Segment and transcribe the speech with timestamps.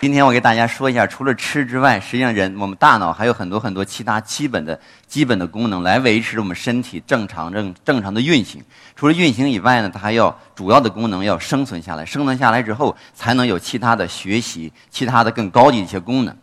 [0.00, 8.64] 今天我给大家说一下，除了吃之外，实际上人我们大脑还有很多很多其他基本的基本的功能，来维持我们身体正常正正常的运行。
[8.96, 16.34] 除了运行以外呢，它还要主要的功能要生存下来，生存下来之后才能有其他的学习，其他的更高级一些功能。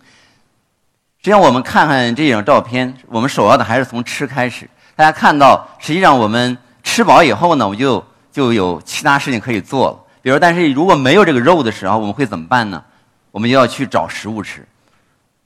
[1.17, 4.69] 实际上，我们看看这张照片，我们首要的还是从吃开始。
[4.95, 9.97] 大家看到，实际上我们吃饱以后呢，我就就有其他事情可以做了。
[10.21, 12.83] 比如，但是如果没有这个肉的时候，我们会怎么办呢？
[13.37, 14.67] 我们就要去找食物吃，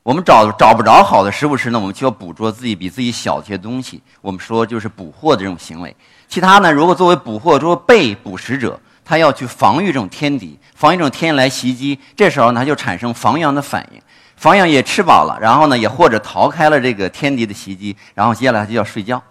[0.01, 4.01] 我们找找不着好的食物吃呢，我们就要捕捉自己比自己小的一些东西。
[4.21, 5.93] 我们说就是捕获的这种行为。
[6.29, 11.99] 其他呢，如果作为捕获，作为被捕食者，他要去防御这种天敌，防御这种天来袭击。
[12.15, 14.01] 这时候呢，他就产生防御的反应，
[14.37, 19.21] 防御也吃饱了，然后呢，也或者逃开了这个天敌的袭击，然后接下来他就要睡觉。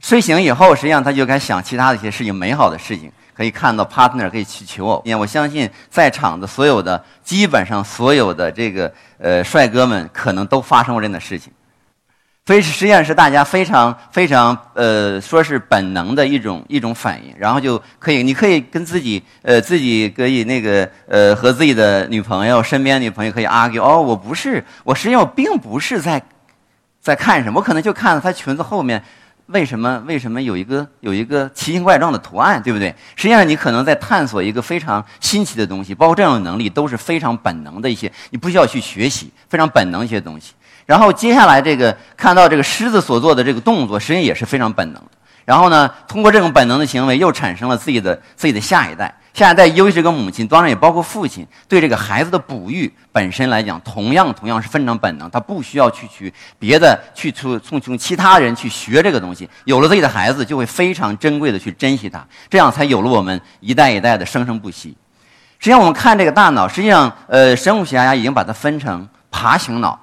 [0.00, 3.12] 睡醒以后，实际上他就该想其他的一些事情，美好的事情。
[3.42, 5.02] 可以看到，partner 可以去求偶。
[5.04, 11.52] 因为我相信在场的所有的，基本上所有的这个呃帅哥们，可能都发生过这样的事情。
[12.46, 17.34] 所以实际上是大家非常非常呃，说是本能的一种一种反应。
[17.36, 23.82] 然后就可以，你可以跟自己呃自己可以那个呃和自己的女朋友、身边女朋友可以 argue。
[23.82, 26.22] 哦，我不是，我实际上我并不是在
[27.00, 29.02] 在看什么，我可能就看到她裙子后面。
[29.46, 30.02] 为什么？
[30.06, 32.94] 为什么有一个有一个奇形怪状的图案，对不对？
[33.16, 40.52] 实际上，你可能在探索一个非常新奇的东西，包括这样的能力都是非常本能的一些，你不需要去学习，非常本能一些东西。
[40.86, 45.02] 然后接下来这个看到这个狮子所做的这个动作，实际上也是非常本能。
[45.44, 49.12] 然后呢，通过这种本能的行为，又产生了自己的自己的下一代。
[49.34, 59.48] 下一代尤其是个母亲，当然也包括父亲，对这个孩子的哺育本身来讲，同样同样是非常本能，他不需要去去别的去从从从其他人去学这个东西。
[59.64, 64.94] 有了自己的孩子，就会非常珍贵的去珍惜他，这样才有了我们一代一代的生生不息。
[65.58, 69.98] 实际上，我们看这个大脑，实际上呃，生物学家已经把它分成爬行脑、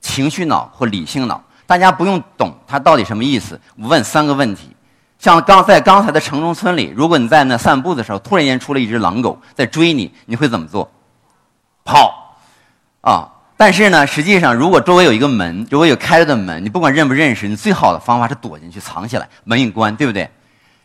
[0.00, 1.40] 情绪脑或理性脑。
[1.66, 4.74] 大家不用懂它到底什么意思，我问三个问题。
[5.18, 10.90] 像刚在刚才的城中村里，如果你在那散步的时候，突然间出了一只狼狗在追你，你会怎么做？
[11.84, 12.36] 跑，
[13.00, 13.28] 啊！
[13.56, 20.28] 但是呢，实际上如果周围有一个门，如果有开着的门，你不管认不认识，你最好的方法是躲进去藏起来，门一关，对不对？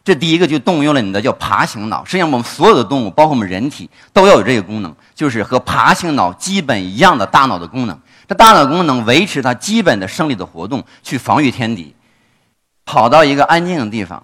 [0.03, 2.03] 这第一个就动用了你的叫爬行脑。
[2.05, 7.99] 实际上，我们所有的动物，包括我们人体，都要有这个功能，就是和爬行脑基本一样的大脑的功能。
[8.31, 11.93] 这大脑功能维持它基本的生理的活动，去防御天敌。
[12.85, 14.23] 跑到一个安静的地方，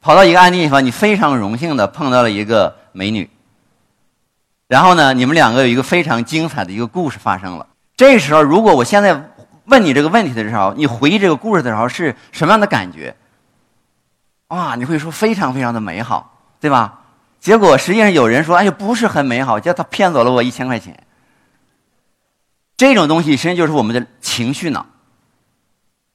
[0.00, 3.28] 跑到一个安静地方，你非常荣幸的碰到了一个美女。
[4.68, 7.66] 然后呢，你们两个有一个非常精彩的一个故事发生了。
[7.96, 9.32] 这时候，如果我现在
[9.64, 13.12] 问你这个问题的时候，你回忆这个故事的时候是什么样的感觉？
[14.46, 17.00] 啊，你会说非常非常的美好，对吧？
[17.40, 20.96] 结果实际上有人说，哎呀，不是很美好，叫他骗走了我一千块钱。
[22.82, 24.84] 这种东西实际上就是我们的情绪脑。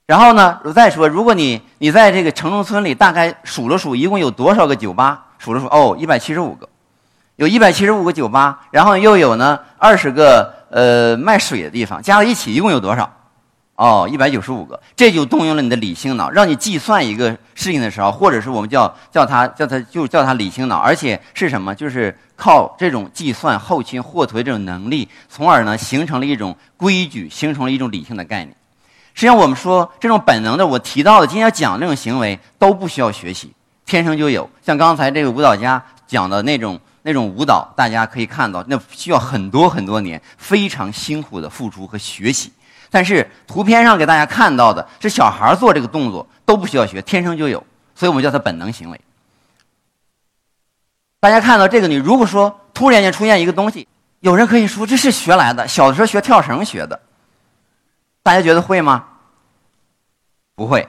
[0.06, 0.60] 然后呢？
[0.66, 5.28] 我再说，如果你你在这个城中村里，大概数了数，一共有多少个酒吧？
[5.38, 6.68] 数了数，哦，一百七十五个，
[7.38, 13.10] 有一百七十五个酒吧，然后又有呢二十个呃卖水的地方，加在一起一共有多少？
[13.78, 14.80] 哦，一百九十五个。
[14.96, 21.74] 这就动用了你的理性脑，让你计算一个事情的时候，或者是我们叫叫它叫它就叫它理性脑，而且是什么？
[21.76, 28.56] 就是靠这种计算后勤获取这种能力，从而呢形成了一种规矩，形成了一种理性的概念。
[29.14, 33.54] 实际上，我们说这种本能的，我提到的今天要讲这种行为都不需要学习，
[33.86, 34.50] 天生就有。
[34.66, 42.52] 像刚才这个舞蹈家讲的那种那种舞蹈，大家可以看到，那需要很多很多年非常辛苦的付出和学习。
[42.90, 49.02] 但是图片上给大家看到的是小孩做这个动作都不需要学，天生就有，所以我们叫它本能行为。
[51.20, 53.88] 大家看到这个，你如果说突然间出现一个东西，
[54.20, 57.00] 有人可以说这是学来的，小的时候学跳绳学的。
[58.24, 59.06] 大家觉得会吗？
[60.56, 60.88] 不会，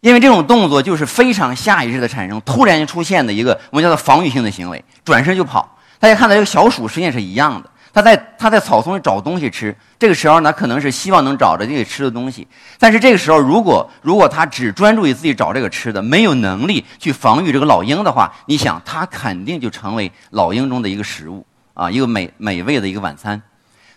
[0.00, 5.78] 因为这种动作就是非常下意识的产生，突然间出现的一个我们叫做防御性的行为，转身就跑。
[5.98, 12.46] 大家看到这个小鼠实际上是一样的，他在他在草丛里找东西吃，这个时候呢可能是希望能找着这个吃的东西，
[12.78, 23.40] 但是这个时候如果如果他只专注于自己找这个吃的，没有能力去防御这个老鹰的话，你想他肯定就成为老鹰中的一个食物啊，一个美美味的一个晚餐。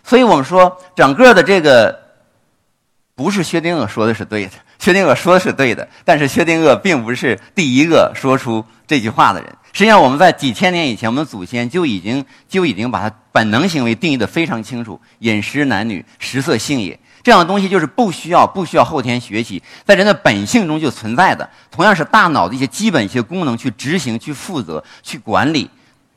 [0.04, 2.06] 所以我们说整个的这个。
[3.18, 9.48] 不是薛定谔说的是对的，薛定谔说的是对的，但是薛定谔并不是第一个说出这句话的人。
[9.72, 16.98] 实际上，我们在几千年以前，我们祖先就已经就已经把它本能行为定义的非常清楚：饮食男女，食色性也。
[17.22, 21.48] 这样的东西就是不需要不需要后天学习，在人的本性中就存在的。
[21.70, 25.68] 同样是大脑的一些基本一些功能去执行、去负责、去管理，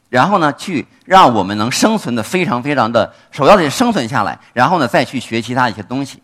[0.09, 6.21] 然后呢，去让我们能生存的非常非常的首要的生存下来，然后呢，再去学其他一些东西。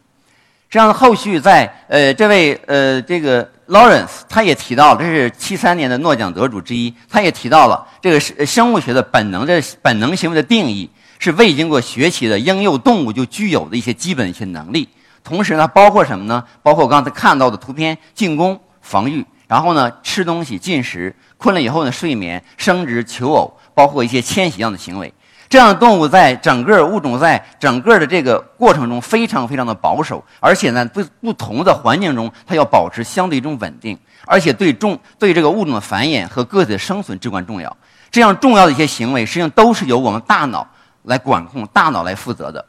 [0.69, 10.89] 这样后续在呃这位呃这个 Lawrence 他也提到了，这是七三年的诺奖得主之一，他也提到了这个生生物学的本能的本能行为的定义。
[11.19, 14.87] 是未经过学习的婴幼动物就具有的一些基本一些能力，
[15.23, 16.43] 同时呢，包括什么呢？
[16.61, 25.11] 包括我刚才看到的图片：进攻、防御，然后呢，吃东西、进食，困了以后呢，睡眠、生殖、求偶，包括一些迁徙样的行为。
[25.49, 37.75] 这样的动物在整个物种在整个的这个过程中非常非常的保守，而且呢，不不同的环境中，它要保持相对一种稳定，而且对重对这个物种的繁衍和个体的生存至关重要。
[38.11, 40.67] 这样重要的一些行为，实际上都是由我们大脑。
[41.03, 42.65] 来管控大脑来负责的，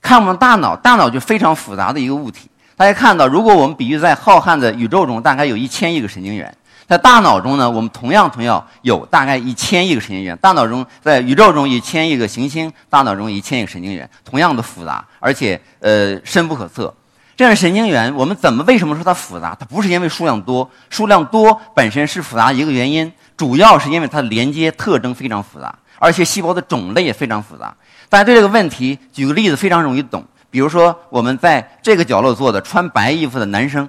[0.00, 2.48] 看我们大脑，大脑就非常复杂的一个物体。
[2.76, 6.56] 大家看到，如果我们比喻在浩瀚的宇宙中，大概有一千亿个神经元，
[6.92, 10.36] 在大脑中呢，我们同样同样有大概一千亿个神经元。
[10.42, 16.94] 大脑中在宇宙中一千亿个行星，大脑中一千亿个神经元，同样的复杂，而且呃深不可测。
[17.34, 19.56] 这样神经元，我们怎么为什么说它复杂？
[19.58, 25.74] 它不是因为数量多，数量多本身是复杂一个原因，主要是因为它连接特征非常复杂。
[25.98, 27.74] 而且细胞的种类也非常复杂。
[28.10, 30.22] 大家对这个问题，举个例子非常容易懂。
[30.50, 33.88] 比如说，我们在这个角落坐的穿白衣服的男生，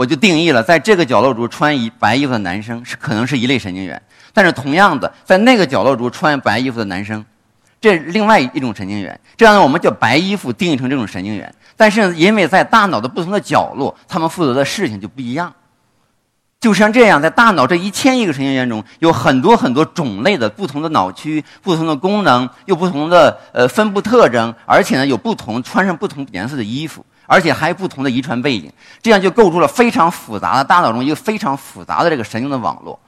[0.00, 4.00] 我就定义了，在这个角落中穿一白衣服的男生是可能是一类神经元。
[4.32, 7.22] 但是同样的，在那个角落中穿白衣服的男生，
[7.82, 9.20] 这另外一种神经元。
[9.36, 11.54] 这样呢，我们叫白衣服定义成这种神经元。
[11.76, 15.52] 但是因为在大脑的不同的角落，他们负责的事情就不一样。
[16.58, 28.68] 就像这样，在大脑这一千亿个神经元中，有很多很多种类的不同的脑区、不同的功能、有不同的呃分布特征，而且呢有不同穿上不同颜色的衣服，而且还有不同的遗传背景，
[29.00, 32.98] 这样就构筑了非常复杂的大脑中一个非常复杂的这个神经的网络。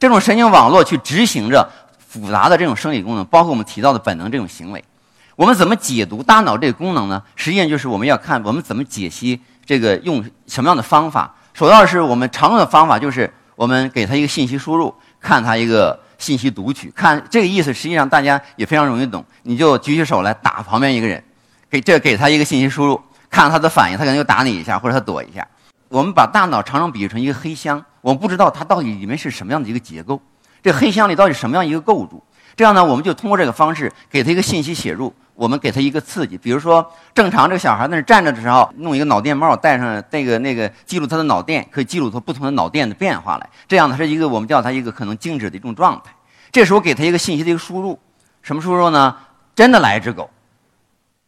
[0.00, 1.64] 这种神经网络去执行着
[1.96, 4.82] 复杂的这种生理功能，包括我们提到的本能这种行为。
[5.36, 7.22] 我们怎么解读大脑这个功能呢？
[7.36, 11.32] 实际上就是我们要看我们怎么解析这个用什么样的方法。
[11.54, 17.72] 首要是我们常用的方法，就是我们给他一个信息输入，看他一个信息读取，看这个意思。
[17.72, 21.22] 实际上大家也非常容易懂，你就举起手来打旁边一个人，
[21.70, 25.46] 给这给他一个信息输入，看他的反应，他可能就打你一下，或者他躲一下。
[25.88, 30.20] 我们把大脑常常比喻成一个黑箱，我们不知道它到底里面是什么样的一个结构，
[30.62, 32.22] 这黑箱里到底什么样一个构筑。
[32.56, 35.14] 这样呢，我们就通过这个方式给他一个信息写入。
[35.34, 36.84] 我们给他一个刺激，比如说，
[37.14, 43.48] 正常这个小孩在那站着的时候，弄一个脑电帽戴上，那个那个记录他的脑电，可以记录出不同的脑电的变化来。
[43.68, 46.12] 这样呢，是一个我们叫它一个可能静止的一种状态。
[46.50, 47.96] 这时候给他一个信息的一个输入，
[48.42, 49.14] 什么输入呢？
[49.54, 50.28] 真的来一只狗，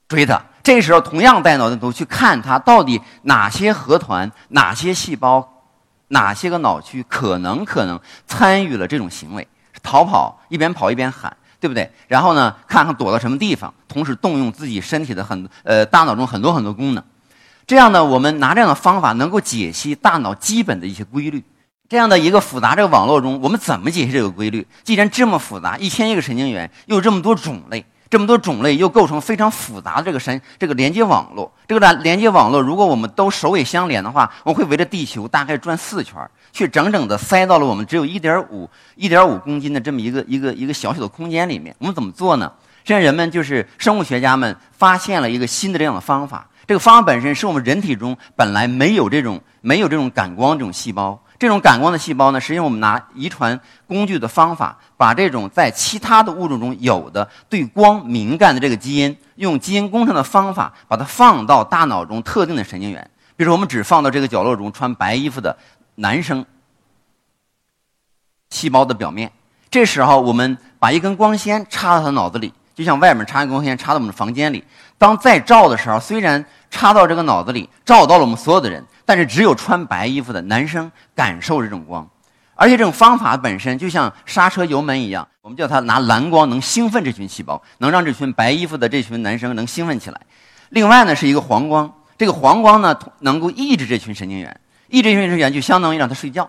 [0.08, 0.42] 追他。
[0.70, 5.66] 这时候同样带脑电图去看它到底哪些核团、哪些细胞、
[6.08, 9.48] 哪些个脑区可能可能参与了这种行为，
[9.82, 11.36] 逃跑，一边跑一边喊。
[11.58, 11.90] 对不对？
[12.08, 17.04] 然后呢，看看躲到什么地方，同时动用自己身体的很呃大脑中很多很多功能，
[17.66, 21.44] 这样呢，我们拿这样的方法能够解析大脑基本的一些规律。
[21.86, 24.66] 这样的一个复杂这个网络中，我们怎么解析这个规律？
[24.84, 27.84] 既然这么复杂，一千亿个神经元，又有这么多种类。
[28.10, 36.16] 这么多种类又构成非常复杂的这个神这个连接网络，这个连连接网络如果我们都首尾相连的话，我会围着地球大概转四圈，
[36.52, 41.72] 却整整的塞到了我们只有一点五一点五公斤的这么一个一个一个小小的空间里面。
[41.78, 42.52] 我们怎么做呢？
[42.84, 51.22] 现在人们就是生物学家们发现了一个新的这样的方法，这个方法本身是我们人体中本来没有这种没有这种感光这种细胞。
[51.40, 63.10] 这种感光的细胞呢，实际上我们拿遗传工具的方法，把这种在其他的物种中有的对光敏感的这个基因，用基因工程的方法把它放到大脑中特定的神经元。
[63.36, 65.56] 比如说，我们只放到这个角落中穿白衣服的
[65.94, 66.44] 男生
[68.50, 69.32] 细胞的表面。
[69.70, 74.62] 这时候，我们把一根光纤插到他脑子里，就像外面插一根光纤插到我们的房间里。
[74.98, 78.84] 当再照的时候，虽然插到这个脑子里，照到了我们所有的人。
[79.10, 82.08] 但是只有穿白衣服的男生感受这种光，
[82.54, 90.20] 而且这种方法本身就像刹车油门一样，我们叫它拿蓝光能兴奋这群细胞，能让这群白衣服的这群男生能兴奋起来。
[90.68, 96.48] 另外呢是一个黄光，这个黄光呢能够抑制这群神经元，抑制这群神经元就相当于让他睡觉。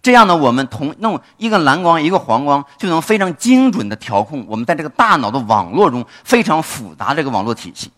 [0.00, 7.92] 这样呢我们同弄一个蓝光一个黄光就能非常精准的调控我们在这个大脑的网络中非常复杂这个网络体系。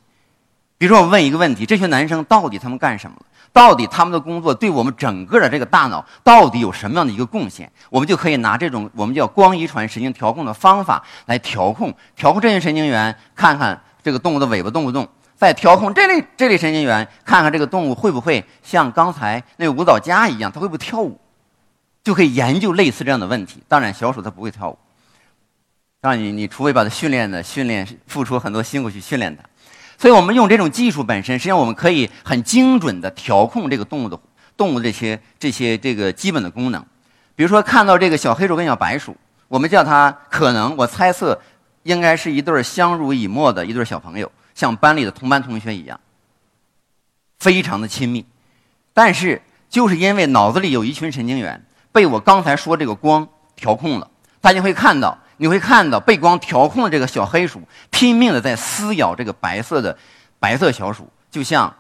[0.79, 3.27] 比如说，我问一个问题：这群男生到底他们干什么了？
[3.53, 7.71] 到底他们的工作对我们整个的这个大脑到底有什么样的一个贡献？
[7.91, 15.05] 我们就可以拿这种我们叫光遗传神经调控的方法来调控，调控这些神经元，看看这个动物的尾巴动不动；
[15.37, 21.21] 再调控这类这类神经元，看看这个动物会不会像刚才那个舞蹈家一样，它会不会跳舞？
[22.03, 23.63] 就可以研究类似这样的问题。
[23.69, 24.79] 当然，小鼠它不会跳舞，
[26.01, 29.43] 让你你除非把它训练的训练，付出很多辛苦去训练它。
[30.01, 34.19] 所以我们用这种技术本身，实际上我们可以很精准的调控这个动物的
[34.57, 36.83] 动物这些这些这个基本的功能。
[37.37, 39.15] 比如说看到这个小黑鼠跟小白鼠，
[39.47, 41.39] 我们叫它可能我猜测
[41.83, 46.01] 应该是一对相濡以沫的一对小朋友，像班里的同班同学一样，
[47.39, 48.25] 非常的亲密。
[48.95, 55.19] 但是就是因为脑子里有一群神经元被我刚才说这个光调控了，大家会看到。
[55.41, 59.97] 你会看到被光调控的这个小黑鼠拼命的在撕咬这个白色的
[60.39, 61.75] 白色小鼠，就像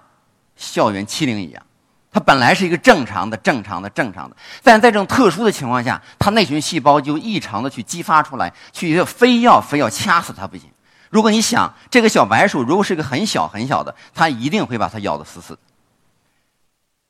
[0.56, 1.62] 校园欺凌一样。
[2.10, 10.70] 它本来是一个正常的、正常的、正常的，但在这种特殊的情况下，它那群细胞就异常的去激发出来，去非要非要掐死它不行。
[11.10, 15.58] 如果你想这个小白鼠如果是一个很小很小的，它一定会把它咬得死死的。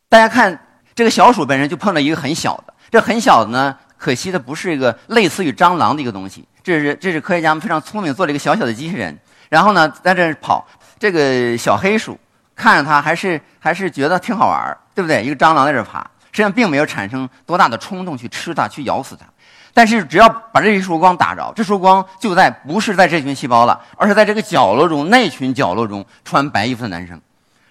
[0.09, 0.67] 大家看
[0.97, 3.79] 这个小鼠本身就碰到一个很小的，这很小的呢。
[4.01, 9.15] 可惜的不是一个类似于蟑螂的一个东西，这是这是科学家们非常聪明做了一个小小的机器人，
[9.51, 10.67] 然后呢在这跑，
[10.99, 12.19] 这个小黑鼠
[12.57, 15.23] 看着它还是还是觉得挺好玩对不对？
[15.23, 16.01] 一个蟑螂在这爬，
[16.33, 19.27] 实际上并没有产生多大的冲动去吃它去咬死它，
[19.75, 27.21] 但是只要把这一束光打着，这束光就在不是在这群细胞了，而是在这个角落中那群角落中穿白衣服的男生，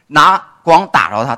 [0.05, 1.35] 拿光打着它。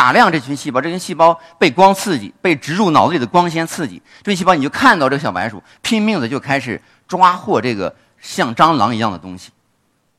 [0.00, 9.50] 打亮这群细胞，这群细胞被光刺激，被植入脑子里的光纤刺激，这群细胞你就看到这个小白鼠拼命的就开始抓获这个像蟑螂一样的东西，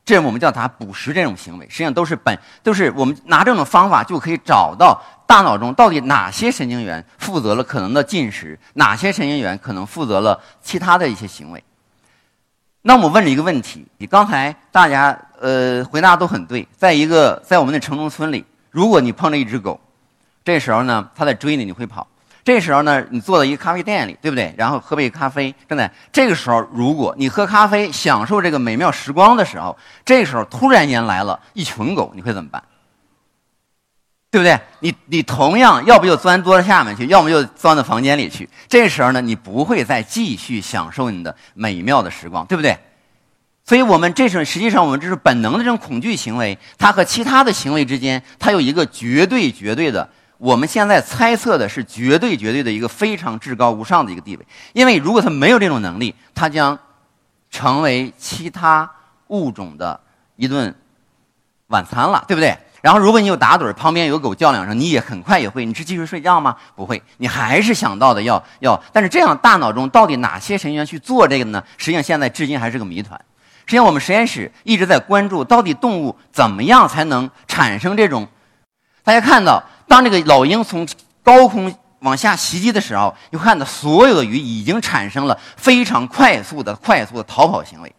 [0.04, 11.64] 这我们叫它捕食这种行为，实际上都是本都是我们拿这种方法就可以找到大脑中到底哪些神经元负责了可能的进食，哪些神经元可能负责了其他的一些行为。
[12.82, 18.44] 那我问了一个问题，你刚才大家呃回答都很对，在一个在我们的城中村里。
[18.72, 19.80] 如果你碰着一只狗，
[20.44, 22.04] 这时候呢，它在追你，你会跑。
[22.42, 24.52] 这时候呢，你坐在一个咖啡店里，对不对？
[24.58, 32.60] 然后喝杯咖啡，正在这个时候，如果你喝咖啡享受这个美妙时光的时候，这时候突然间来了一群狗，你会怎么办？
[34.32, 34.58] 对不对？
[34.80, 38.48] 你你同样要不就钻桌子下面去，要么就钻到房间里去。
[38.66, 42.76] 这时候呢，你不会再继续享受你的美妙的时光，对不对？
[43.64, 54.44] 所以我们这种实际上，我们这是本能的这种恐惧行为，它和其他的行为之间，它有一个绝对绝对的，我们现在猜测的是绝对绝对的一个非常至高无上的一个地位。
[54.72, 56.76] 因为如果它没有这种能力，它将
[57.50, 58.90] 成为其他
[59.28, 59.98] 物种的
[60.34, 60.74] 一顿
[61.68, 62.56] 晚餐了，对不对？
[62.80, 66.56] 然后如果你有打盹，旁边有狗叫两声，你也很快也会，你是继续睡觉吗？
[66.74, 68.82] 不会，你还是想到的要要。
[68.92, 71.62] 但是这样大脑中到底哪些神经元去做这个呢？
[71.76, 73.18] 实际上现在至今还是个谜团。
[73.72, 78.28] 实际上，我们实验室一直在关注，到底动物怎么样才能产生这种？
[79.02, 80.86] 大家看到，当这个老鹰从
[81.22, 87.90] 高空往下袭击的时候，你看到所有的鱼已经产生了非常快速的、快速的逃跑行为。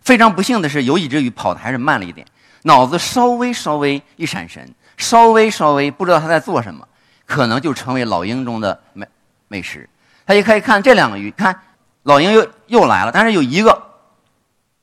[0.00, 2.24] 非常不幸的是，有一只鱼跑的还是慢了一点，
[2.62, 6.86] 脑子稍微稍微一闪神，稍微稍微不知道它在做什么，
[7.26, 9.04] 可能就成为老鹰中的美
[9.48, 9.90] 美食。
[10.24, 11.62] 大家可以看这两个鱼，看
[12.04, 13.82] 老鹰又又来了，但是有一个。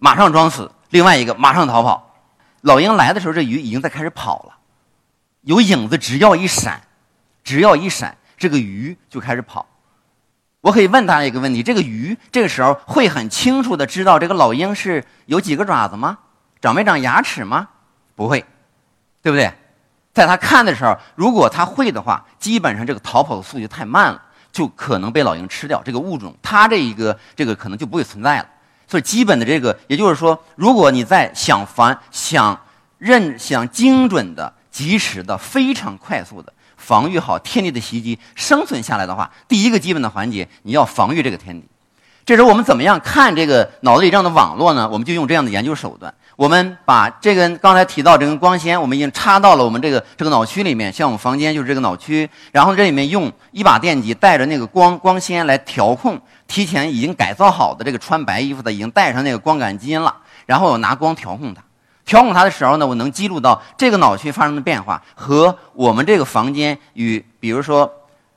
[0.03, 2.13] 马上装死，另外一个马上逃跑。
[2.60, 4.57] 老鹰来的时候，这鱼已经在开始跑了，
[5.43, 6.81] 有影子，只要一闪，
[7.41, 9.65] 只要一闪，这个鱼就开始跑。
[10.60, 16.17] 我可以问大家一个问题：这个鱼这个时候会很清楚的知道这个老鹰是有几个爪子吗？
[16.60, 17.69] 长没长牙齿吗？
[18.13, 18.43] 不会，
[19.22, 19.53] 对不对？
[20.13, 25.81] 在他看的时候，如果他会的话，基本上这个逃跑的速度太慢了，就可能被老鹰吃掉。
[25.81, 28.50] 这个物种，它这一个这个可能就不会存在了。
[28.93, 32.62] 最，基本的这个，也就是说，如果你在想防、想
[33.00, 41.67] 认、想精准的、及时的、非常快速的防御好天地的袭击，生存下来的话，第一个基本的环节，你要防御这个天地。
[42.23, 44.88] 这时候，我们怎么样看这个脑子里这样的网络呢？
[44.88, 46.13] 我们就用这样的研究手段。
[46.35, 52.27] 我们把这根刚才提到这根光纤，我们已经插到了我们这个这个脑区里面，像我们房间就是这个脑区。
[52.51, 60.15] 然后这里面用一把电极带着那个光光纤来调控，提前已经改造好的这个穿白衣服的已经带上那个光感基因了。
[60.45, 61.61] 然后我拿光调控它，
[62.03, 67.89] 调控它的时候呢，我能记录到这个脑区发生的变化和我们这个房间与比如说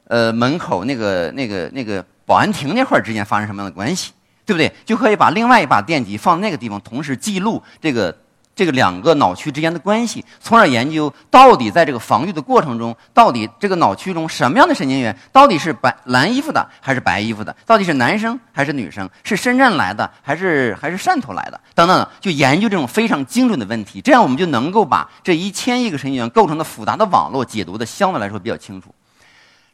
[0.09, 4.13] 呃门口那个那个那个保安亭那块儿之间发生什么样的关系。
[4.47, 4.73] 对不对？
[4.85, 8.17] 就可以把另外一把电极放那个地方，同时记录这个
[8.55, 28.95] 这个两个脑区之间的关系，从而研究到底在这个防御的过程中，到底这个脑区中什么样的神经元到底是白蓝衣服的还是白衣服的，到底是男生还是女生，是深圳来的还是还是汕头来的，等等，就研究这种非常精准的问题，这样我们就能够把这一千亿个神经元构成的复杂的网络解读的相对来说比较清楚。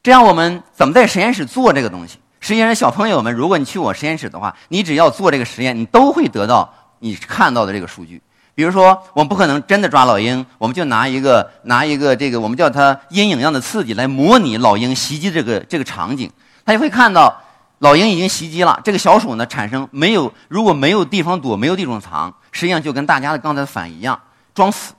[0.02, 2.18] 这样我们怎么在实验室做这个东西？
[2.42, 8.20] 实际上，小朋友们，如果你去我实验室的话，你只要做这个实验，你都会得到你看到的这个数据。
[8.52, 16.28] 比如说，我们不可能真的抓老鹰，我们就拿一个拿一个这个我们叫它阴影样的刺激来模拟老鹰袭击这个这个场景，
[16.66, 17.40] 他就会看到
[17.78, 24.20] 老鹰已经袭击了，这个小鼠呢产生没有如果没有地方躲，没有地方藏，实际上就跟大家的刚才的反一样，
[24.52, 24.92] 装死，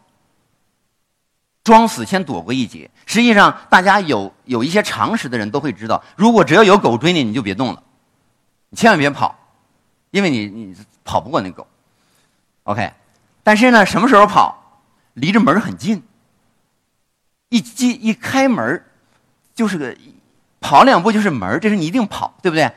[1.62, 2.90] 装死先躲过一劫。
[3.06, 7.84] 实际上，大家有有一些常识的人都会知道，如果只要有狗追你，你就别动了，
[8.70, 9.38] 你千万别跑，
[10.12, 11.68] 因为你你跑不过那狗。
[12.64, 12.94] OK。
[13.44, 14.82] 但是呢，什么时候跑？
[15.16, 16.02] 离着门很近，
[17.50, 18.84] 一进一开门
[19.54, 19.96] 就是个
[20.60, 22.72] 跑两步就是门这是你一定跑，对不对？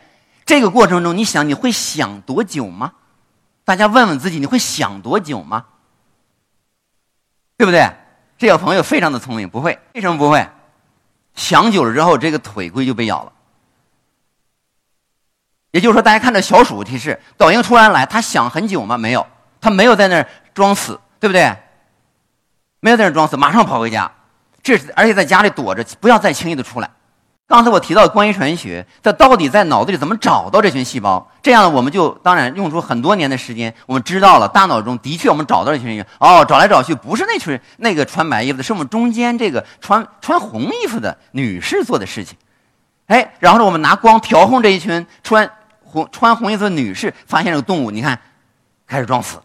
[0.44, 2.92] 这个过程中，你想你会想多久吗？
[3.64, 5.66] 大家问问自己，你会想多久吗？
[7.56, 7.90] 对不对？
[8.38, 10.46] 这小朋友非常的聪明，不会，为什么不会？
[11.34, 13.32] 想久了之后，这个腿龟就被咬了。
[15.70, 18.96] 也就是说，大家看这小鼠提示，抖音突然来，他想很久吗？
[18.96, 19.26] 没有，
[19.60, 20.26] 他没有在那儿。
[20.54, 21.54] 装死，对不对？
[22.80, 24.10] 没有在那装死，马上跑回家。
[24.62, 26.90] 这是而且在家里躲着，不要再轻易的出来。
[27.48, 31.30] 刚才我提到关于传学，它到底在脑子里怎么找到这群细胞？
[31.40, 36.04] 这样我们就当然用出很多年的时间，我们知道了大脑中的确我们找到这群人。
[36.18, 42.36] 哦，找来找去不是那群那个穿白衣服的，是我们中间这个穿穿红衣服的女士做的事情。
[43.06, 45.48] 哎，然后呢，我们拿光调控这一群穿
[45.84, 48.18] 红穿红衣服的女士，发现这个动物，你看
[48.88, 49.38] 开始装死。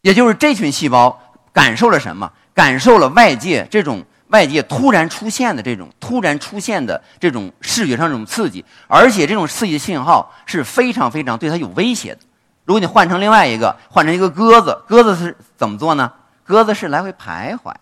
[0.00, 1.20] 也就是这群细胞
[1.52, 2.32] 感受了什么？
[2.54, 12.20] 感受了外界这种外界突然出现的这种突然出现的这种视觉上这种刺激，而且这种刺激的信号是非常非常对它有威胁的。
[12.64, 16.12] 如果你换成另外一个，换成一个鸽子，鸽子是怎么做呢？
[16.44, 17.72] 鸽子是来回徘徊。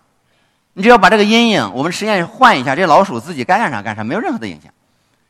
[0.73, 4.71] 你只要把这个阴影，我们实验换一下，这老鼠自己该干啥干啥，没有任何的影响。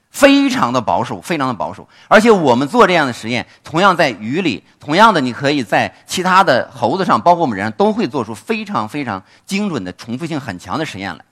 [0.10, 11.24] 非常的保守，非常的保守，而且我们做这样的实验，同样在鱼里，同样的，你可以在其他的猴子上，包括我们人，都会做出非常非常精准的、重复性很强的实验来。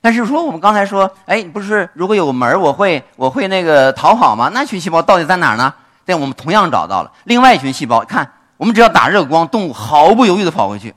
[0.00, 4.50] 但是说我们刚才说，哎，不是如果有个门我会我会那个逃跑吗？
[4.52, 5.72] 那群细胞到底在哪儿呢？
[6.04, 8.00] 对，我们同样找到了另外一群细胞。
[8.04, 10.94] 看，我们只要打热光，动物毫不犹豫地跑回去，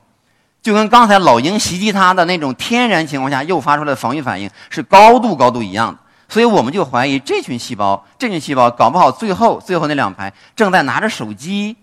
[0.62, 5.98] 就跟刚才老鹰袭击它的那种天然情况下诱发出来的防御反应是高度高度一样的。
[6.32, 11.76] 所以我们就怀疑这群细胞，这群细胞搞不好最后最后那两排正在拿着手机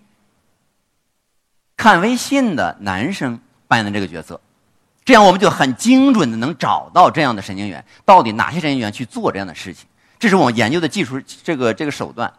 [1.77, 4.41] 看微信的男生扮演的这个角色，
[5.05, 9.85] 这样我们就很精准的能找到这样的神经元，到底哪些神经元去做这样的事情，
[10.17, 12.33] 这是我们研究的技术这个这个手段。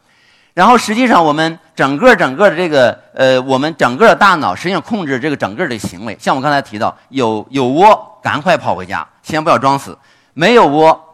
[0.52, 9.92] 然后实际上我们整个整个的这个呃，我们整个的大脑实际上控制这个整个的行为，像我刚才提到，有有窝赶快跑回家，先不要装死；
[10.34, 11.06] 没有窝。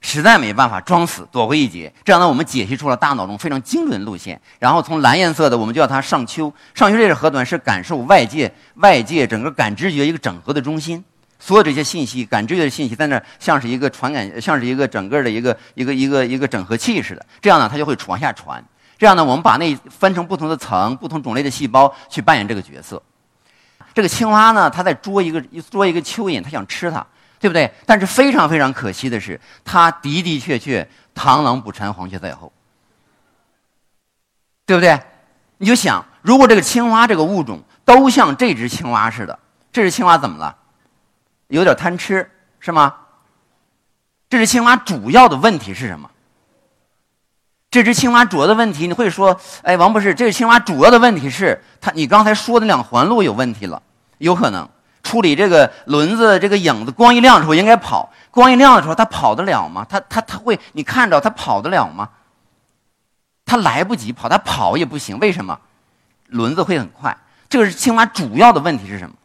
[0.00, 1.92] 实在没办法，装死躲过一劫。
[2.04, 4.40] 这样呢，我们解析出了大脑中非常精准的路线。
[4.58, 6.52] 然后从蓝颜色的，我们叫它上丘。
[6.74, 11.04] 上丘这个核团是感受外界、外界整个感知觉一个整合的中心。
[11.38, 17.24] 所有这些信息、感知觉的信息在那儿，像是一个传感，像是一个整个的一个一个一个一个整合器似的。
[17.40, 18.62] 这样呢，它就会往下传。
[18.98, 23.02] 这样呢，我们把那分成不同的层、不同种类的细胞去扮演这个角色。
[23.94, 27.06] 这个青蛙呢，它在捉一个捉一个蚯蚓，它想吃它。
[27.40, 27.72] 对不对？
[27.86, 32.52] 但是非常非常可惜的是，它的的确确螳螂捕蝉，黄雀在后，
[34.66, 35.00] 对不对？
[35.56, 39.38] 你就想，如果这个青蛙这个物种都像这只青蛙似的，
[39.72, 40.54] 这只青蛙怎么了？
[41.48, 42.94] 有点贪吃是吗？
[44.28, 46.10] 这只青蛙主要的问题是什么？
[47.70, 53.82] 这只青蛙主要的问题，你会说，哎，王博士，这只青蛙主要的问题是它，你刚才说的两环路有问题了，
[54.18, 54.68] 有可能。
[55.02, 59.86] 处理这个轮子，这个影子光一亮的时候应该跑，光一亮的时候它跑得了吗？
[59.88, 62.08] 它它它会，你看着它跑得了吗？
[63.44, 65.58] 它来不及跑，它跑也不行，为什么？
[66.28, 67.16] 轮子会很快。
[67.48, 69.16] 这个是青蛙主要的问题是什么？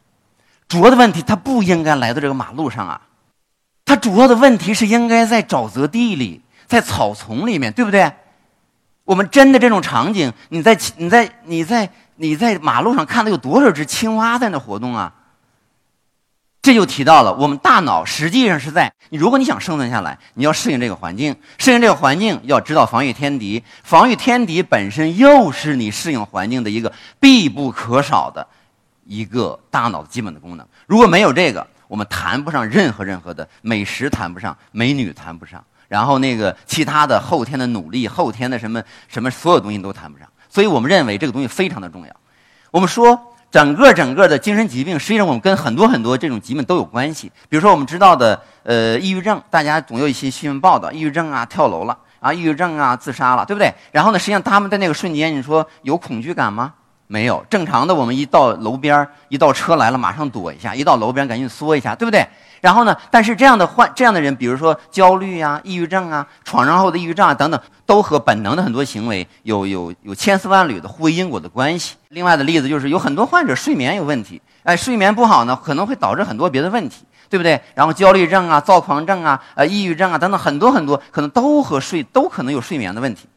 [0.67, 3.01] 主要的问题它不应该来到这个马路上啊，
[3.85, 8.11] 它主要的问题是应该在沼泽地里，在草丛里面，对不对？
[9.03, 15.13] 我们真的这种场景，你在你在你在你在马路上看到有多少只青蛙在那活动啊？
[16.65, 28.47] 这就提到了我们大脑实际上是在你，如果你想生存下来，你要适应这个环境，适应这个环境要知道防御天敌，防御天敌本身又是你适应环境的一个必不可少的
[29.03, 30.67] 一个大脑的基本的功能。
[30.87, 40.27] 如果没有这个，我们谈不上任何任何的美食，谈不上美女，谈不上，然后那个其他的后天的努力，后天的什么什么所有东西都谈不上。
[40.49, 42.15] 所以我们认为这个东西非常的重要。
[42.71, 43.34] 我们说。
[43.55, 47.31] 整个整个的精神疾病，实际上我们跟很多很多这种疾病都有关系。
[47.47, 53.73] 比如说我们知道的，呃，抑郁症，大家总有一些新闻报道，抑郁症啊，跳楼了啊，抑郁症啊，自杀了，对不对？
[53.93, 56.73] 然后呢，实际上他们在那个瞬间，你说有恐惧感吗？
[57.07, 57.45] 没有。
[57.49, 62.27] 正常的，我们一到楼边一到车来了，马上躲一下；一到楼边赶紧缩一下，对不对？
[62.61, 62.97] 然后呢？
[63.11, 71.95] 但是这样的患这样的人，比如说焦虑啊、抑郁症啊、创伤后的抑郁症啊等等，都和本能的很多行为有有有千丝万缕的互为因果的关系。
[72.09, 77.61] 另外的例子就是，有很多患者睡眠有问题，哎，睡眠不好呢，可能会导致很多别的问题，对不对？
[77.75, 83.27] 然后焦虑症啊、躁狂症啊、呃、抑郁症啊等等，很多很多可能都和睡都可能有睡眠的问题。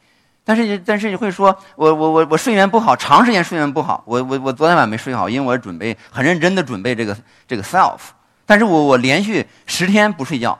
[0.48, 7.14] 但是但是你会说，我我我我睡眠不好，长时间睡眠不好，我我我昨天晚上没睡好，因为我准备很认真的准备这个
[7.46, 7.98] 这个 self。
[8.46, 10.58] 但是我我连续十天不睡觉，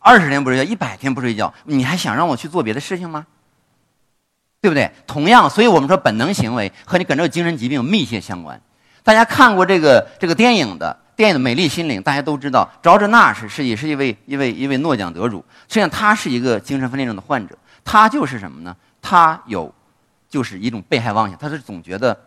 [0.00, 3.26] 二十天不睡觉，一百天不睡觉，你还想让我去做别的事情吗？
[4.60, 4.90] 对不对？
[5.06, 8.60] 同样，所以我们说本能行为和你跟这个精神疾病密切相关。
[9.04, 15.44] 大家看过这个这个电影的电影的《美丽心灵》，大家都知道，乔治纳什是也是一位一位一位诺奖得主。
[15.68, 17.56] 实际上，他是一个精神分裂症的患者。
[17.84, 18.76] 他就是什么呢？
[19.00, 19.72] 他有
[20.28, 22.18] 就是一种被害妄想，他是总觉得，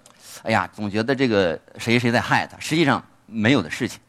[0.44, 4.00] 哎呀，总觉得这个谁谁在害他，实际上没有的事情。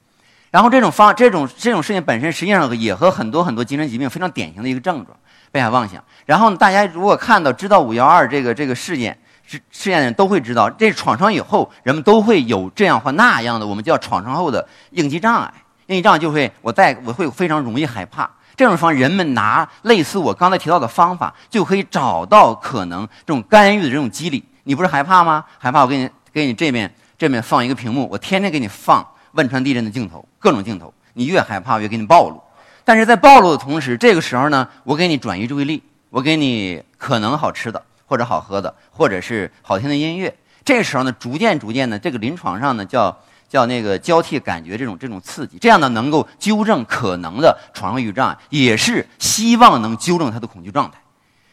[0.50, 5.16] 然后这种方这种这种事情本身实际上也和很多很多精神疾病非常典型的一个症状，
[5.50, 6.04] 被害妄想。
[6.26, 15.52] 然后大家如果看到知道五幺二这个这个事件是事件的人都会知道，这创伤以后人们都会有这样或那样的我们叫创伤后的应激障碍。
[15.86, 18.30] 应激障碍就会我在我会非常容易害怕。
[18.62, 24.44] 这种方人们拿类似我刚才提到的方法就可以找到可能这种干预的这种机理。
[24.62, 25.44] 你不是害怕吗？
[25.58, 29.04] 害怕我给你给你这边这边放一个屏幕，我天天给你放。
[29.32, 32.40] 汶川地震的镜头，各种镜头，你越害怕越给你暴露。
[32.84, 40.32] 但是在暴露的同时，这个时候呢，我给你转移注意力，我给你可能好吃的，或者好喝的，或者是好听的音乐。
[40.64, 43.18] 这个时候呢，逐渐逐渐的，这个临床上呢叫
[43.52, 50.96] 叫那个交替感觉这种这种刺激，这样呢能够纠正可能的创伤抑郁障碍，也是希望能纠正他的恐惧状态。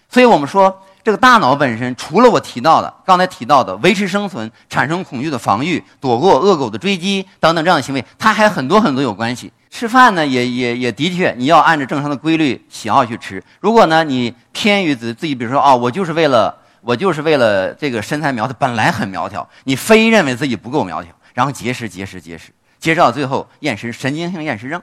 [0.08, 0.82] 所以我们说。
[1.02, 9.52] 这个大脑本身，除了我提到的刚才提到的维持生存、产生恐惧的防御、躲过恶狗的追击等等这样的行为，它还很多很多有关系。
[9.72, 13.42] 吃饭呢，也也也的确，你要按照正常的规律喜好去吃。
[13.62, 24.82] 如果呢，你偏于自自己，比如说啊，我就是为了我就是为了这个身材苗条，本来很苗条，你非认为自己不够苗条，然后节食节食节食，节食到最后厌食神经性厌食症。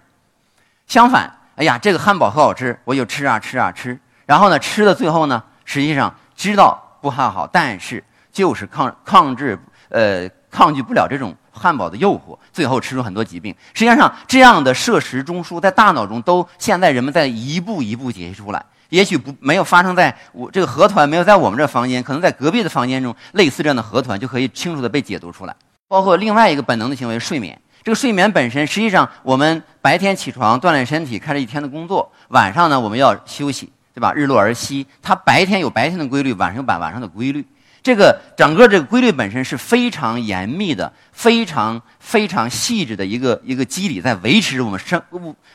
[0.87, 5.42] 相反，哎呀，这个汉堡很好吃，我就吃啊吃啊吃，然后呢，吃的最后呢。
[5.66, 9.59] 实际上知道不太好，但是就是抗抗制
[9.90, 13.55] 呃抗拒不了这种汉堡的诱惑，最后吃出很多疾病。
[13.75, 18.64] 实际上这样的摄食中枢在大脑中都现在人们在一步一步解析出来。
[18.88, 25.55] 也许不没有发生在我这个核团没有在我们这房间，可能在隔壁的房间中，类似这样的核团就可以清楚的被解读出来。
[25.88, 33.72] 包括另外一个本能的行为睡眠，这个睡眠本身实际上我们白天起床锻炼身体，开始一天的工作，晚上呢我们要休息。
[33.96, 34.12] 对吧？
[34.12, 37.42] 日落而息，它白天有白天的规律，晚上有晚晚上的规律。
[37.83, 45.03] 这个整个这个规律本身是非常严密的、非常非常细致的一个一个机理，在维持我们生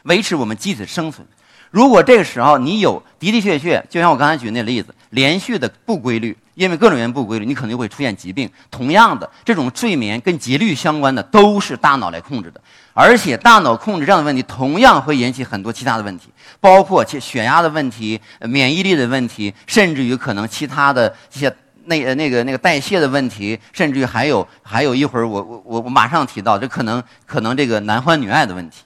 [0.05, 1.27] 维持我们机体的生存。
[1.71, 8.49] 如果这个时候你有的的确确，就像我刚才举那例子，连续的不规律，因为各种原因不规律，你可能会出现疾病。
[8.69, 12.61] 同样的，这种睡眠跟节律相关的，都是大脑来控制的。
[12.93, 16.27] 而且大脑控制这样的问题，同样会引起很多其他的问题，
[16.59, 21.55] 包括血血压的问题、免疫力的问题，甚至于可能其他的一些
[21.85, 28.81] 那呃那个那个代谢的问题，甚至于还有还有一会儿我我我我马上提到，这可能可能这个男欢女爱的问题。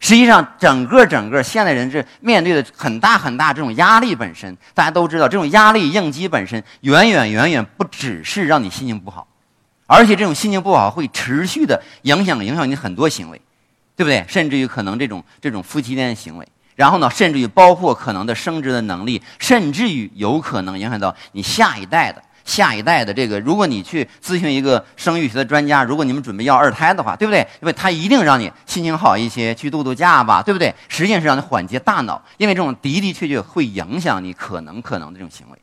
[0.00, 9.26] 实际上，整个整个现代人是面对的很大很大这种压力本身，大家都知道，这种压力应激本身远远远远不只是让你心情不好，
[9.86, 13.40] 而且这种心情不好会持续的影响影响你很多行为。
[13.98, 14.22] 对不对？
[14.28, 23.38] 甚至于可能这种这种夫妻间的行为，然后呢，甚至于包括可能的生殖的能力，甚至于有可能影响到你下一代的下一代的这个。
[23.40, 27.40] 如果你去咨询一个生育学的专家，如果你们准备要二胎的话，对不对？
[27.60, 30.74] 因为他一定让你心情好一些，去度度假吧，对不对？
[30.88, 35.58] 实际上是让你缓解大脑，因为这种的的确确会影响你可能可能的这种行为。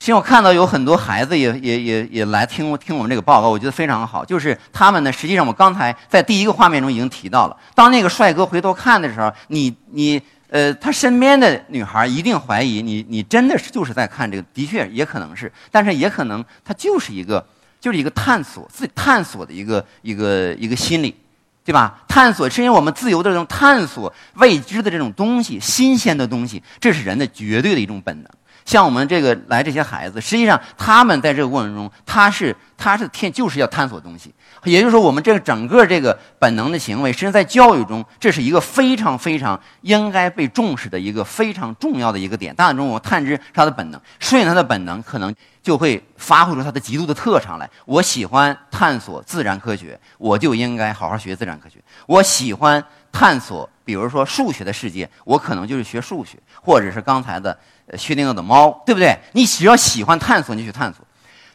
[0.00, 4.24] 其实我看到有很多孩子也也也也来听听我们这个报告，我觉得非常好。
[4.24, 10.20] 就是他们呢，实际上我刚才在第一个画面中已经提到了，当那个帅哥回头看的时候，你你
[10.52, 17.42] 呃，他身边的女孩一定怀疑你，你真的是就是在看这个，的确也可能是，但是也可能他就是一个
[17.80, 21.16] 就是一个探索自己探索的一个一个一个心理，
[21.64, 22.04] 对吧？
[22.06, 28.30] 探索是因为我们自由的这种探索未知的这种东西，新鲜的东西，这是人的绝对的一种本能。
[28.64, 34.32] 像我们这个来这些孩子，实际上他们在这个过程中，他是他是天就是要探索东西。
[34.64, 42.54] 也就是说，我们这个整个这个本能的行为，实际上在教育中，这是一个非常非常应该被重视的一个非常重要的一个点。
[42.54, 47.68] 大脑中我探知他的本能，顺应他的本能，可能就会发挥出他的极度的特长来。
[47.86, 51.78] 我喜欢探索自然科学，我就应该好好学自然科学。
[52.06, 57.58] 我喜欢探索，比如说数学的世界，我可能就是学数学，或者是刚才的。
[57.96, 59.18] 薛定谔的猫，对不对？
[59.32, 61.04] 你只要喜欢探索，你就去探索。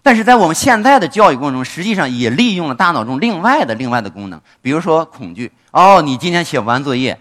[0.04, 5.52] 但是在我们现在的教育过程中，实际上也利用了大脑中另外的另外的功能，比如说恐惧。
[5.72, 7.20] 哦，你今天写不完作业，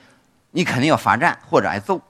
[0.53, 2.01] 你肯定要罚站或者挨揍，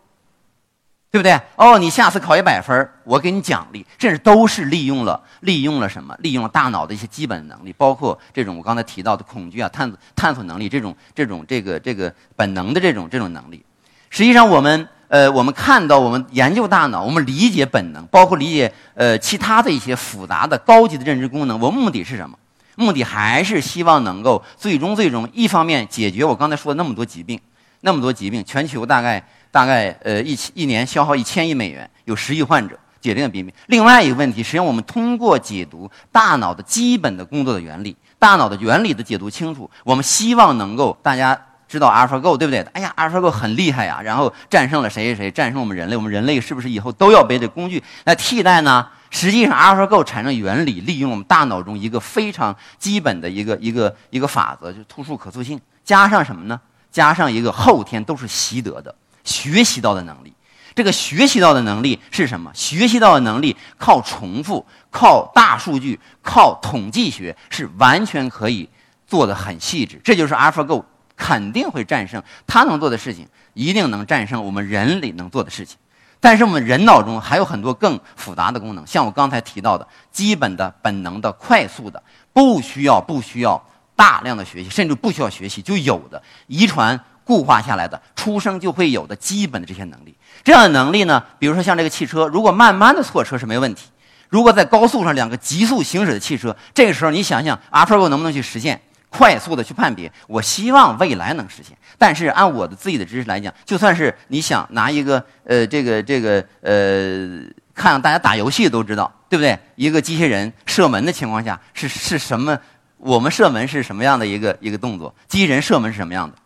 [1.11, 1.41] 对不对？
[1.57, 3.87] 哦，你下次考一百分，我给你奖励。
[3.97, 6.15] 这是都是利用了利用了什么？
[6.19, 13.65] 利用了大脑的一些基本能力，包括这种我刚才提到的恐惧啊、探探索能力这种这种这个这个本能的这种这种能力。
[14.11, 14.87] 实际上我们。
[15.09, 21.61] 呃，我们看到，我们研究大脑，我们理解本能，包括理解呃其他的一些复杂的、高级的认知功能。
[21.61, 22.37] 我目的是什么？
[22.75, 27.41] 目的还是希望能够最终最终，一方面解决我刚才说的那么多疾病，
[27.83, 33.53] 那么多疾病，全球大概大概呃一千一年消耗一千亿美元，有十亿患者，解这个疾病。
[33.69, 41.41] 另外一个问题，实际上我们通过解读大脑的基本的工作的原理，大脑的原理的解读清楚，我们希望能够大家。
[41.77, 42.61] 知道 AlphaGo 对不对？
[42.73, 45.97] 哎呀，AlphaGo 很厉害呀，然后战胜了谁谁谁，战胜我们人类。
[45.97, 48.89] 我们人类是不是以后都要被这工具来替代呢？
[49.11, 56.61] 实际上，AlphaGo 产生原理利用我们大脑中一个非常基本的一个一个一个法则，就是突触可塑性，加上什么呢？
[56.91, 60.33] 加上一个后天都是习得的、学习到的能力。
[60.75, 62.51] 这个学习到的能力是什么？
[62.53, 68.69] 学习到的能力靠重复、靠大数据、靠统计学是完全可以
[69.07, 70.01] 做的很细致。
[70.05, 70.85] 这就是 AlphaGo。
[71.17, 75.79] 肯定会战胜他能做的事情，一定能战胜我们人类能做的事情。
[76.19, 82.03] 但是我们人脑中还有很多更复杂的功能，像我刚才提到的，基本的本能的、快速的，
[82.33, 83.63] 不需要不需要
[83.95, 90.17] 大量的学习，甚至不需要学习就有的遗传固化下来的，出生就会有的基本的这些能力。
[90.43, 93.85] 这样的能力呢，比如说像这个汽车，如果慢慢的错车是没问题；
[94.29, 98.81] 如果在高速上两个急速行驶的汽车，这个时候你想想，AlphaGo 能不能去实现？
[99.17, 101.77] 快速的去判别，我希望未来能实现。
[101.97, 107.41] 但是按我的自己的知识来讲，就算是你想拿一个呃这个这个呃，
[107.75, 109.59] 看大家打游戏都知道，对不对？
[109.77, 112.59] 一个机器人射门的情况下是是什么？
[112.99, 115.15] 我们射门是什么样的一个一个动作？
[115.29, 116.37] 机器人射门是什么样的？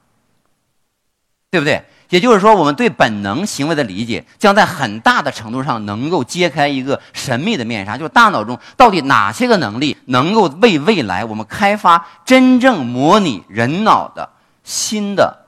[1.50, 1.82] 对不对？
[2.10, 14.28] 也就是说，我们对本能行为的理解，将在很大的程度上能够揭开一个神秘的面纱，就是大脑中到底哪些个能力能够为未来我们开发真正模拟人脑的
[14.64, 15.46] 新的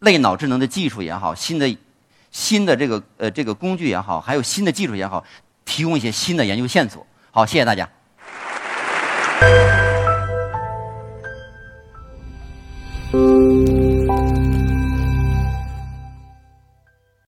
[0.00, 1.76] 类脑智能的技术也好，新的
[2.30, 5.24] 新的这个呃这个工具也好，还有新的技术也好，
[5.64, 7.06] 提供一些新的研究线索。
[7.30, 7.88] 好，谢谢大家。